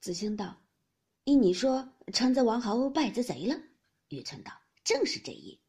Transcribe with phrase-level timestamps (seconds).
[0.00, 0.58] 子兴道
[1.24, 3.60] ：“依你说，承泽王侯败子贼了。”
[4.08, 4.50] 玉存道
[4.82, 5.60] ：“正是这意。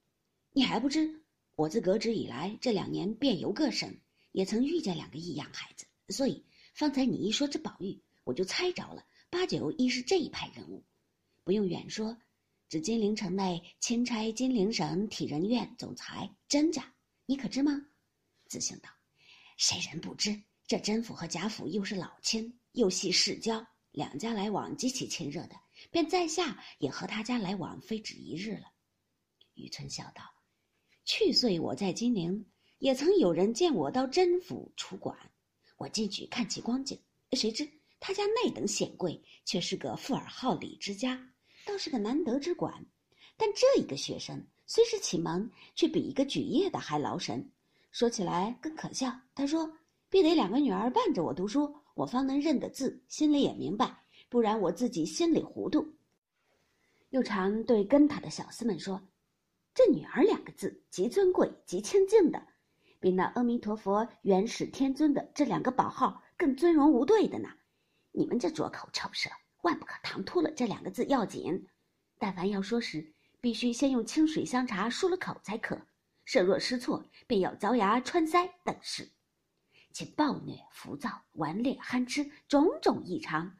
[0.54, 1.22] 你还不知，
[1.58, 3.94] 我自革职以来，这两年遍游各省，
[4.32, 10.82] 也曾遇见两个异样孩子，所以方才你一说这宝玉，我就猜着了，八九亦是这一派人物。
[11.44, 12.18] 不用远说，
[12.70, 16.94] 指金陵城内钦差金陵省体仁院总裁甄家，
[17.26, 17.86] 你可知吗？”
[18.48, 18.90] 子兴道
[19.58, 20.42] ：“谁人不知？
[20.66, 25.56] 这甄府和贾府又是老亲，又系世交，两家来往极其亲热的，
[25.90, 28.72] 便在下也和他家来往非止一日了。”
[29.56, 30.24] 雨村笑道
[31.06, 32.46] ：“去岁我在金陵，
[32.80, 35.18] 也曾有人见我到甄府出馆，
[35.78, 37.00] 我进去看其光景，
[37.34, 37.70] 谁知
[38.00, 41.20] 他家那等显贵，却是个富而好礼之家，
[41.66, 42.86] 倒是个难得之馆。
[43.38, 47.52] 但这一个学生虽是启蒙，却比一个举业的还劳神。”
[47.92, 49.14] 说起来更可笑。
[49.36, 49.70] 他说
[50.12, 53.88] ：“必得两个女儿伴着我读书，我方能认得字，心里也明白；
[54.28, 55.96] 不然我自己心里糊涂。”
[57.12, 59.02] 又常对跟他的小厮们说
[59.74, 62.46] ：“这‘女儿’两个字，极尊贵、极清净的，
[63.00, 67.48] 比那阿弥陀佛、元始天尊的这两个宝号更尊荣无对的呢。
[68.12, 69.30] 你们这拙口臭舌，
[69.62, 71.66] 万不可唐突了这两个字要紧。
[72.20, 75.80] 但凡要说时，必须先用清水香茶漱了口才可。”
[76.26, 79.10] 设若失措，便要凿牙穿腮等事，
[79.94, 83.58] 其暴虐、浮躁、顽劣、憨痴，种种异常。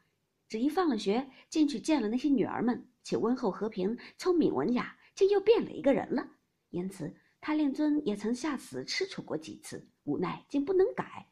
[0.48, 6.28] 只一放了学，进去见了那些女儿们，且温厚和平、聪明文雅，竟又变了一个人了。
[6.70, 11.28] 因此，他令尊也曾下死吃楚过几次，无奈竟不能改。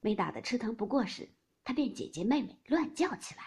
[0.00, 1.28] 没打得吃疼不过时，
[1.64, 3.42] 他便姐姐妹妹乱叫起来。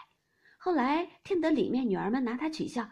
[0.57, 2.83] 后来听得里面女儿们拿他取笑，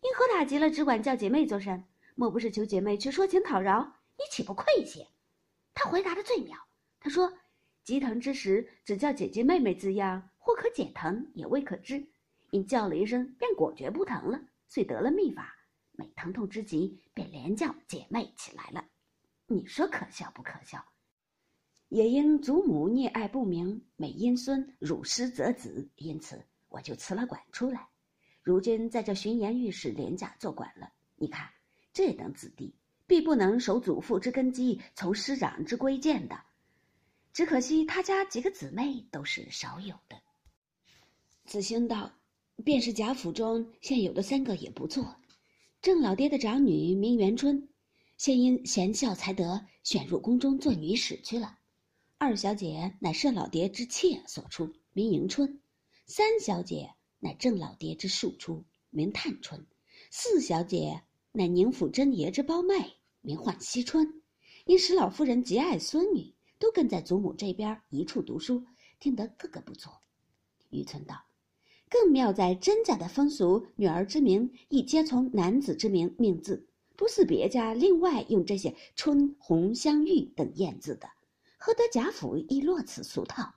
[0.00, 1.84] 因何打急了只管叫姐妹作甚？
[2.14, 3.80] 莫不是求姐妹去说情讨饶？
[4.18, 5.08] 你岂不愧些？
[5.74, 6.58] 他回答的最妙。
[7.02, 7.32] 他说
[7.82, 12.06] ：“急疼之时，只叫姐姐妹妹字样，或可解疼，也未可知。
[12.50, 15.52] 因叫了一声，便果决不疼了，遂得了秘法。
[15.92, 18.84] 每疼痛之极，便连叫姐妹起来了。
[19.46, 20.84] 你说可笑不可笑？
[21.88, 27.88] 也因祖母溺爱不明，每因孙辱师则子，因此我就辞了馆出来。
[28.42, 30.92] 如今在这巡盐御史连家做馆了。
[31.16, 31.48] 你看。”
[31.94, 32.74] 这等子弟，
[33.06, 36.34] 必不能守祖父之根基，从师长之规谏的。
[37.32, 40.20] 只可惜他家几个姊妹都是少有的。
[41.44, 42.12] 子兴道
[42.64, 45.16] ：“便是贾府中现有的三个也不错。
[45.80, 47.68] 郑老爹的长女名元春，
[48.16, 51.58] 现因贤孝才德，选入宫中做女史去了。
[52.18, 55.58] 二小姐乃盛老爹之妾所出，名迎春；
[56.06, 59.60] 三小姐乃郑老爹之庶出，名探春；
[60.10, 61.02] 四小姐。”
[61.34, 64.20] 乃宁府真爷之胞妹，名唤惜春。
[64.66, 68.64] 因史老夫人极爱孙女，都跟在祖母这边一处读书，
[69.00, 70.00] 听得个个不错。
[70.70, 71.24] 雨村道
[71.90, 81.10] ：“更妙在甄家的风俗，女儿之名亦皆从男子之名命字，不似别家另外用这些春、红、香、玉等艳字的。
[81.58, 83.54] 何得贾府亦落此俗套？”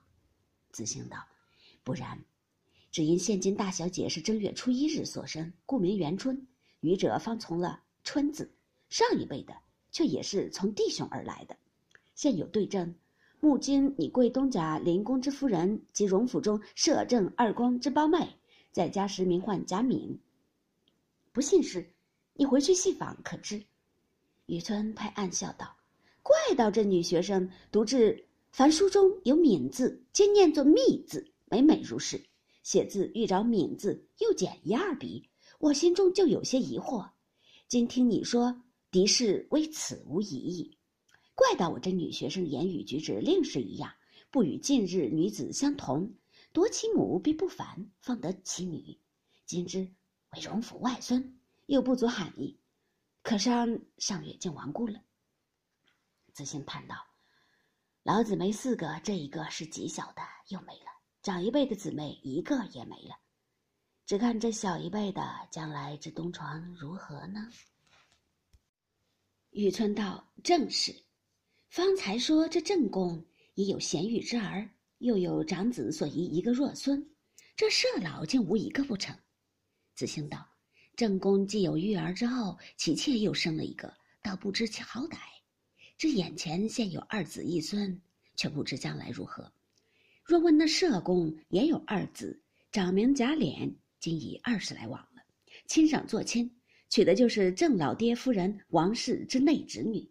[0.74, 1.16] 子兴道
[1.84, 2.24] ：“不然，
[2.90, 6.44] 只因现今大小姐是正月初一日所生，故名元春。”
[6.82, 8.52] 愚者方从了春字，
[8.88, 9.54] 上一辈的
[9.92, 11.56] 却也是从弟兄而来的。
[12.16, 12.92] 现有对证，
[13.38, 18.26] 目今你贵东家林公之夫人及荣府中摄政二公之胞妹，
[18.72, 20.18] 在家时名唤贾敏。
[21.30, 21.86] 不信时，
[22.32, 23.62] 你回去细访可知。
[24.46, 25.76] 雨村拍暗笑道
[26.24, 32.18] ：“怪道这女学生读至凡书中有敏字，皆念作密字，每每如是。
[32.62, 35.28] 写字遇着敏字，又减一二笔。”
[35.60, 37.08] 我心中就有些疑惑，
[37.68, 40.75] 今听你说敌视为此无疑，
[41.36, 43.94] 怪到我这女学生言语举止另是一样，
[44.30, 46.14] 不与近日女子相同，
[46.50, 48.98] 夺其母必不凡，方得其女。
[49.44, 49.80] 今之
[50.30, 52.58] 为荣府外孙，又不足罕意，
[53.22, 54.98] 可伤上月竟亡故了。
[56.32, 56.96] 子兴叹道
[58.02, 60.88] ：“老姊妹四个，这一个是极小的，又没了；
[61.22, 63.14] 长一辈的姊妹一个也没了。”
[64.06, 67.50] 只看这小一辈的将来之东床如何呢？
[69.50, 71.05] 雨村道：“正是。
[71.68, 73.24] 方才说这正宫
[73.54, 74.68] 已有贤玉之儿，
[74.98, 77.06] 又有长子所遗一个弱孙，
[77.54, 79.14] 这社老竟无一个不成。”
[79.94, 80.46] 子兴道
[80.96, 83.92] ：“正宫既有育儿之后，其妾又生了一个，
[84.22, 85.18] 倒不知其好歹。
[85.98, 88.00] 这眼前现有二子一孙，
[88.36, 89.52] 却不知将来如何。
[90.24, 92.40] 若问那社公也有二子，
[92.72, 95.22] 长名贾琏。”今已二十来往了，
[95.66, 96.48] 亲上做亲，
[96.90, 100.08] 娶的就是郑老爹夫人王氏之内侄女。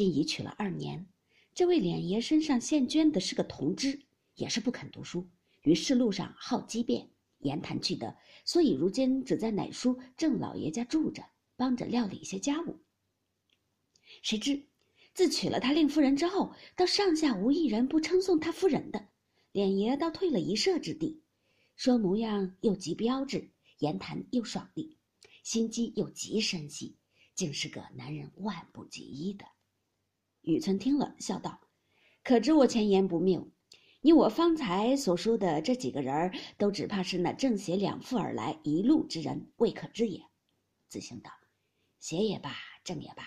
[0.00, 1.06] 今已娶了二年，
[1.52, 4.00] 这位脸爷身上现捐的是个铜枝，
[4.34, 5.28] 也是不肯读书，
[5.60, 7.10] 于是路上好机变，
[7.40, 8.16] 言谈去的，
[8.46, 11.22] 所以如今只在奶叔郑老爷家住着，
[11.54, 12.78] 帮着料理一些家务。
[14.22, 14.62] 谁知，
[15.12, 19.06] 自娶了他令夫人之后，到上下无一人不称颂他夫人的，
[19.52, 21.20] 脸爷倒退了一舍之地，
[21.76, 23.50] 说模样又极标致，
[23.80, 24.96] 言谈又爽利，
[25.42, 26.96] 心机又极深细，
[27.34, 29.44] 竟是个男人万不及一的。
[30.42, 31.60] 雨村听了，笑道
[32.24, 33.50] ：“可知我前言不谬？”
[34.02, 40.24] 你我方才所说的这几个人儿，都只怕是那正邪两副而来一路之人，未可知也。
[40.88, 41.30] 子兴道
[42.00, 43.22] ：“邪也罢，正也罢，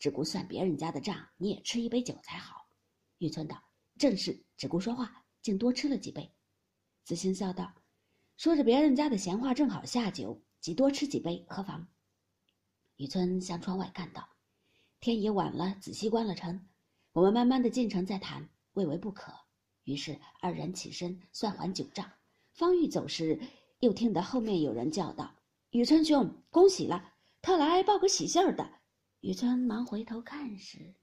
[0.00, 2.66] 只顾算别人家的账，你也吃一杯酒才好。”
[3.18, 3.62] 雨村道
[3.96, 6.34] ：“正是，只顾说话，竟多吃了几杯。”
[7.04, 7.72] 子兴笑道
[8.36, 11.86] ：“说着别人家的闲话，正好下酒，即多吃几杯，何妨？”
[12.98, 14.28] 雨村向窗外看道
[15.00, 16.66] ：“天也晚了，仔细关了城，
[17.12, 19.32] 我们慢慢的进城再谈，未为不可。”
[19.84, 22.10] 于是二人起身算还酒账，
[22.52, 23.40] 方玉走时，
[23.80, 25.32] 又听得后面有人叫道
[25.70, 28.68] ：“雨村兄，恭喜了，特来报个喜信儿的。”
[29.20, 30.94] 雨村忙回头看时。